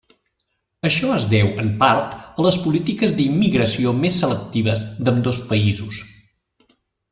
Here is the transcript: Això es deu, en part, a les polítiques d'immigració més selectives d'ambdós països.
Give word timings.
Això 0.87 1.11
es 1.15 1.27
deu, 1.33 1.49
en 1.63 1.69
part, 1.83 2.15
a 2.37 2.45
les 2.47 2.57
polítiques 2.63 3.13
d'immigració 3.19 3.93
més 4.01 4.19
selectives 4.25 4.83
d'ambdós 5.05 5.45
països. 5.53 6.03